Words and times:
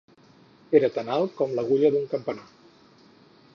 Era 0.79 0.89
tan 0.95 1.11
alt 1.17 1.35
com 1.41 1.53
l'agulla 1.59 1.93
d'un 1.97 2.09
campanar. 2.17 2.49